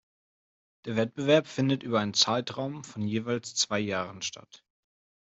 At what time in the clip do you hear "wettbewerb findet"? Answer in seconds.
0.95-1.83